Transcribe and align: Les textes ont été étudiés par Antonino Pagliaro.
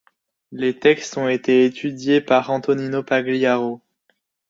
Les 0.51 0.79
textes 0.79 1.15
ont 1.19 1.29
été 1.29 1.63
étudiés 1.63 2.21
par 2.21 2.49
Antonino 2.49 3.03
Pagliaro. 3.03 3.81